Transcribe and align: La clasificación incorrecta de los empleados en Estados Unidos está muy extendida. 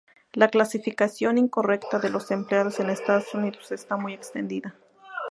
La 0.33 0.47
clasificación 0.47 1.37
incorrecta 1.37 1.99
de 1.99 2.09
los 2.09 2.31
empleados 2.31 2.79
en 2.79 2.89
Estados 2.89 3.35
Unidos 3.35 3.71
está 3.71 3.97
muy 3.97 4.15
extendida. 4.15 4.75